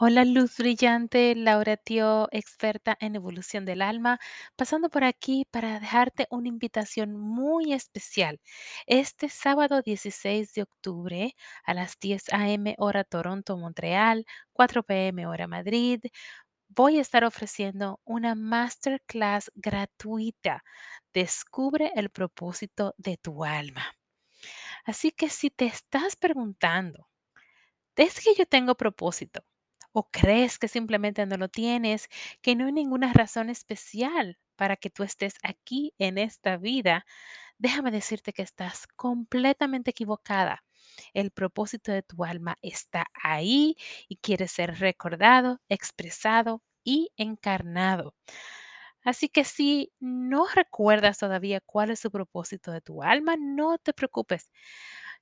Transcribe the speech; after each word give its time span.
Hola, 0.00 0.24
luz 0.24 0.56
brillante, 0.58 1.34
Laura 1.34 1.76
Tio, 1.76 2.28
experta 2.30 2.96
en 3.00 3.16
evolución 3.16 3.64
del 3.64 3.82
alma, 3.82 4.20
pasando 4.54 4.90
por 4.90 5.02
aquí 5.02 5.44
para 5.50 5.80
dejarte 5.80 6.28
una 6.30 6.46
invitación 6.48 7.16
muy 7.16 7.72
especial. 7.72 8.40
Este 8.86 9.28
sábado 9.28 9.82
16 9.82 10.54
de 10.54 10.62
octubre 10.62 11.34
a 11.64 11.74
las 11.74 11.98
10 11.98 12.32
a.m. 12.32 12.76
hora 12.78 13.02
Toronto, 13.02 13.56
Montreal, 13.56 14.24
4 14.52 14.84
p.m. 14.84 15.26
hora 15.26 15.48
Madrid, 15.48 16.00
voy 16.68 16.98
a 16.98 17.02
estar 17.02 17.24
ofreciendo 17.24 18.00
una 18.04 18.36
masterclass 18.36 19.50
gratuita. 19.56 20.62
Descubre 21.12 21.90
el 21.96 22.10
propósito 22.10 22.94
de 22.98 23.16
tu 23.16 23.44
alma. 23.44 23.84
Así 24.84 25.12
que 25.12 25.28
si 25.30 25.50
te 25.50 25.66
estás 25.66 26.16
preguntando, 26.16 27.08
¿es 27.96 28.20
que 28.20 28.34
yo 28.36 28.46
tengo 28.46 28.76
propósito? 28.76 29.44
¿O 29.92 30.08
crees 30.10 30.58
que 30.58 30.68
simplemente 30.68 31.26
no 31.26 31.36
lo 31.36 31.48
tienes, 31.48 32.08
que 32.42 32.54
no 32.56 32.66
hay 32.66 32.72
ninguna 32.72 33.12
razón 33.12 33.50
especial 33.50 34.38
para 34.56 34.76
que 34.76 34.90
tú 34.90 35.02
estés 35.02 35.34
aquí 35.42 35.94
en 35.98 36.18
esta 36.18 36.56
vida? 36.56 37.06
Déjame 37.58 37.90
decirte 37.92 38.32
que 38.32 38.42
estás 38.42 38.86
completamente 38.96 39.90
equivocada. 39.92 40.64
El 41.14 41.30
propósito 41.32 41.92
de 41.92 42.02
tu 42.02 42.24
alma 42.24 42.56
está 42.62 43.06
ahí 43.22 43.76
y 44.08 44.16
quiere 44.16 44.48
ser 44.48 44.78
recordado, 44.80 45.60
expresado 45.68 46.62
y 46.84 47.10
encarnado. 47.16 48.14
Así 49.04 49.28
que 49.28 49.44
si 49.44 49.92
no 50.00 50.46
recuerdas 50.54 51.18
todavía 51.18 51.60
cuál 51.60 51.90
es 51.90 52.04
el 52.04 52.10
propósito 52.10 52.72
de 52.72 52.80
tu 52.80 53.02
alma, 53.02 53.36
no 53.38 53.78
te 53.78 53.92
preocupes. 53.92 54.50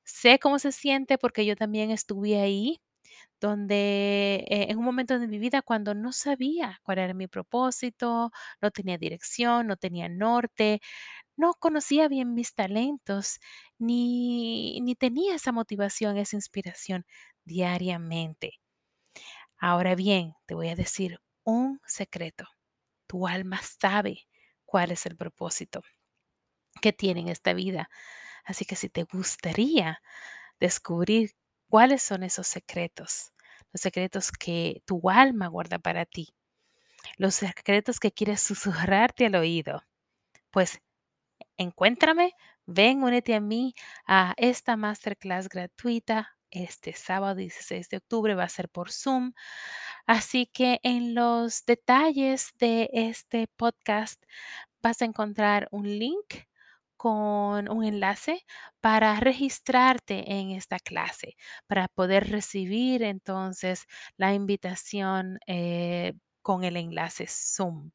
Sé 0.04 0.38
cómo 0.38 0.58
se 0.58 0.72
siente 0.72 1.18
porque 1.18 1.46
yo 1.46 1.56
también 1.56 1.90
estuve 1.90 2.40
ahí 2.40 2.80
donde 3.40 4.44
eh, 4.48 4.66
en 4.70 4.78
un 4.78 4.84
momento 4.84 5.18
de 5.18 5.28
mi 5.28 5.38
vida 5.38 5.62
cuando 5.62 5.94
no 5.94 6.12
sabía 6.12 6.80
cuál 6.82 6.98
era 6.98 7.14
mi 7.14 7.26
propósito, 7.28 8.32
no 8.60 8.70
tenía 8.70 8.98
dirección, 8.98 9.66
no 9.66 9.76
tenía 9.76 10.08
norte, 10.08 10.80
no 11.36 11.54
conocía 11.54 12.08
bien 12.08 12.34
mis 12.34 12.54
talentos, 12.54 13.40
ni, 13.78 14.80
ni 14.82 14.94
tenía 14.96 15.34
esa 15.36 15.52
motivación, 15.52 16.16
esa 16.18 16.36
inspiración 16.36 17.06
diariamente. 17.44 18.60
Ahora 19.58 19.94
bien, 19.94 20.34
te 20.46 20.54
voy 20.54 20.68
a 20.68 20.74
decir 20.76 21.20
un 21.44 21.80
secreto. 21.86 22.46
Tu 23.06 23.26
alma 23.28 23.60
sabe 23.62 24.26
cuál 24.66 24.90
es 24.92 25.06
el 25.06 25.16
propósito 25.16 25.82
que 26.80 26.92
tiene 26.92 27.20
en 27.20 27.28
esta 27.28 27.52
vida. 27.54 27.88
Así 28.44 28.64
que 28.64 28.76
si 28.76 28.88
te 28.88 29.04
gustaría 29.04 30.02
descubrir 30.60 31.32
cuáles 31.68 32.02
son 32.02 32.22
esos 32.24 32.46
secretos, 32.48 33.32
los 33.76 33.82
secretos 33.82 34.32
que 34.32 34.82
tu 34.86 35.10
alma 35.10 35.48
guarda 35.48 35.78
para 35.78 36.06
ti, 36.06 36.34
los 37.18 37.34
secretos 37.34 38.00
que 38.00 38.10
quieres 38.10 38.40
susurrarte 38.40 39.26
al 39.26 39.34
oído, 39.34 39.82
pues 40.50 40.80
encuéntrame, 41.58 42.32
ven, 42.64 43.02
únete 43.02 43.34
a 43.34 43.40
mí 43.40 43.74
a 44.06 44.32
esta 44.38 44.78
masterclass 44.78 45.50
gratuita. 45.50 46.38
Este 46.50 46.94
sábado 46.94 47.34
16 47.34 47.90
de 47.90 47.98
octubre 47.98 48.34
va 48.34 48.44
a 48.44 48.48
ser 48.48 48.70
por 48.70 48.90
Zoom. 48.90 49.34
Así 50.06 50.46
que 50.46 50.80
en 50.82 51.14
los 51.14 51.66
detalles 51.66 52.54
de 52.58 52.88
este 52.94 53.48
podcast 53.56 54.24
vas 54.80 55.02
a 55.02 55.04
encontrar 55.04 55.68
un 55.70 55.86
link 55.98 56.46
con 56.96 57.68
un 57.70 57.84
enlace 57.84 58.44
para 58.80 59.18
registrarte 59.20 60.32
en 60.32 60.50
esta 60.52 60.78
clase, 60.78 61.36
para 61.66 61.88
poder 61.88 62.30
recibir 62.30 63.02
entonces 63.02 63.84
la 64.16 64.34
invitación 64.34 65.38
eh, 65.46 66.14
con 66.46 66.62
el 66.62 66.76
enlace 66.76 67.26
Zoom. 67.28 67.90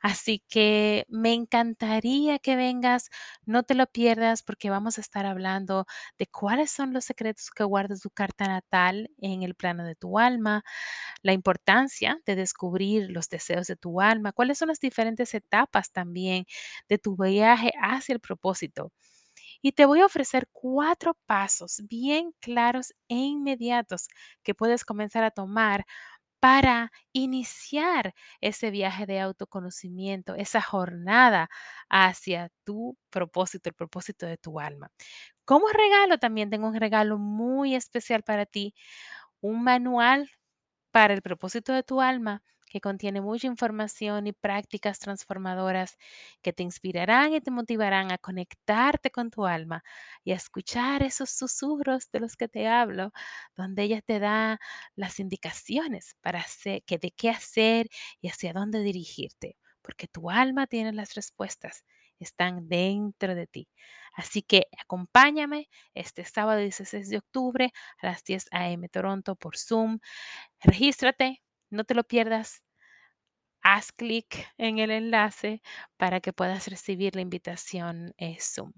Así 0.00 0.42
que 0.48 1.06
me 1.08 1.34
encantaría 1.34 2.40
que 2.40 2.56
vengas, 2.56 3.10
no 3.46 3.62
te 3.62 3.76
lo 3.76 3.86
pierdas 3.86 4.42
porque 4.42 4.70
vamos 4.70 4.98
a 4.98 5.00
estar 5.02 5.24
hablando 5.24 5.86
de 6.18 6.26
cuáles 6.26 6.72
son 6.72 6.92
los 6.92 7.04
secretos 7.04 7.50
que 7.52 7.62
guarda 7.62 7.94
tu 7.96 8.10
carta 8.10 8.46
natal 8.48 9.08
en 9.18 9.44
el 9.44 9.54
plano 9.54 9.84
de 9.84 9.94
tu 9.94 10.18
alma, 10.18 10.64
la 11.22 11.32
importancia 11.32 12.18
de 12.26 12.36
descubrir 12.36 13.10
los 13.10 13.28
deseos 13.28 13.68
de 13.68 13.76
tu 13.76 14.00
alma, 14.00 14.32
cuáles 14.32 14.58
son 14.58 14.68
las 14.68 14.80
diferentes 14.80 15.34
etapas 15.34 15.92
también 15.92 16.46
de 16.88 16.98
tu 16.98 17.16
viaje 17.16 17.72
hacia 17.80 18.14
el 18.14 18.20
propósito. 18.20 18.92
Y 19.62 19.72
te 19.72 19.86
voy 19.86 20.00
a 20.00 20.06
ofrecer 20.06 20.48
cuatro 20.52 21.16
pasos 21.26 21.82
bien 21.88 22.32
claros 22.40 22.92
e 23.08 23.14
inmediatos 23.16 24.08
que 24.42 24.54
puedes 24.54 24.84
comenzar 24.84 25.24
a 25.24 25.30
tomar 25.30 25.86
para 26.42 26.92
iniciar 27.14 28.14
ese 28.42 28.72
viaje 28.72 29.06
de 29.06 29.20
autoconocimiento, 29.20 30.34
esa 30.36 30.60
jornada 30.62 31.48
hacia 31.88 32.50
tu 32.64 32.98
propósito, 33.10 33.70
el 33.70 33.76
propósito 33.76 34.26
de 34.26 34.38
tu 34.38 34.60
alma. 34.60 34.90
Como 35.44 35.68
regalo, 35.68 36.18
también 36.18 36.50
tengo 36.50 36.68
un 36.68 36.76
regalo 36.76 37.18
muy 37.18 37.74
especial 37.76 38.22
para 38.24 38.46
ti, 38.46 38.74
un 39.40 39.64
manual 39.64 40.30
para 40.92 41.14
el 41.14 41.22
propósito 41.22 41.72
de 41.72 41.82
tu 41.82 42.00
alma, 42.00 42.42
que 42.72 42.80
contiene 42.80 43.20
mucha 43.20 43.46
información 43.48 44.26
y 44.26 44.32
prácticas 44.32 44.98
transformadoras 44.98 45.98
que 46.40 46.54
te 46.54 46.62
inspirarán 46.62 47.34
y 47.34 47.40
te 47.42 47.50
motivarán 47.50 48.10
a 48.10 48.16
conectarte 48.16 49.10
con 49.10 49.30
tu 49.30 49.44
alma 49.44 49.84
y 50.24 50.32
a 50.32 50.36
escuchar 50.36 51.02
esos 51.02 51.28
susurros 51.28 52.10
de 52.10 52.20
los 52.20 52.34
que 52.34 52.48
te 52.48 52.66
hablo, 52.68 53.12
donde 53.54 53.82
ella 53.82 54.00
te 54.00 54.18
da 54.20 54.58
las 54.96 55.20
indicaciones 55.20 56.16
para 56.22 56.40
hacer, 56.40 56.82
que 56.84 56.96
de 56.96 57.10
qué 57.10 57.28
hacer 57.28 57.88
y 58.22 58.28
hacia 58.28 58.54
dónde 58.54 58.80
dirigirte, 58.80 59.58
porque 59.82 60.08
tu 60.08 60.30
alma 60.30 60.66
tiene 60.66 60.94
las 60.94 61.14
respuestas, 61.14 61.84
están 62.20 62.68
dentro 62.68 63.34
de 63.34 63.46
ti. 63.48 63.68
Así 64.14 64.40
que 64.42 64.68
acompáñame 64.78 65.68
este 65.92 66.24
sábado 66.24 66.60
16 66.60 67.08
de 67.10 67.18
octubre 67.18 67.72
a 68.00 68.06
las 68.06 68.24
10 68.24 68.46
a.m. 68.52 68.88
Toronto 68.88 69.36
por 69.36 69.58
Zoom 69.58 69.98
Regístrate, 70.64 71.42
no 71.72 71.84
te 71.84 71.94
lo 71.94 72.04
pierdas. 72.04 72.62
Haz 73.62 73.92
clic 73.92 74.48
en 74.58 74.78
el 74.78 74.90
enlace 74.90 75.62
para 75.96 76.20
que 76.20 76.32
puedas 76.32 76.68
recibir 76.68 77.14
la 77.14 77.22
invitación 77.22 78.12
eh, 78.18 78.38
Zoom. 78.40 78.72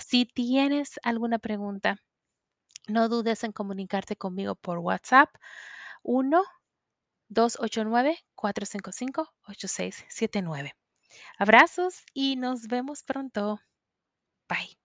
Si 0.00 0.26
tienes 0.26 0.98
alguna 1.02 1.38
pregunta, 1.38 1.98
no 2.88 3.08
dudes 3.08 3.44
en 3.44 3.52
comunicarte 3.52 4.16
conmigo 4.16 4.56
por 4.56 4.78
WhatsApp 4.78 5.30
1 6.02 6.42
289 7.28 8.18
455 8.34 9.32
8679. 9.48 10.74
Abrazos 11.38 12.04
y 12.14 12.36
nos 12.36 12.66
vemos 12.68 13.02
pronto. 13.02 13.60
Bye. 14.48 14.79